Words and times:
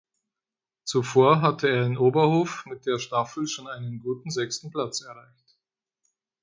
Zuvor 0.83 1.43
hatte 1.43 1.69
er 1.69 1.85
in 1.85 1.95
Oberhof 1.95 2.65
mit 2.65 2.87
der 2.87 2.97
Staffel 2.97 3.45
schon 3.45 3.67
einen 3.67 3.99
guten 3.99 4.31
sechsten 4.31 4.71
Platz 4.71 5.01
erreicht. 5.01 5.55